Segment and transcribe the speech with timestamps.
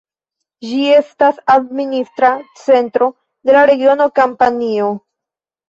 [0.69, 3.11] Ĝi estas administra centro
[3.51, 4.93] de la regiono Kampanio.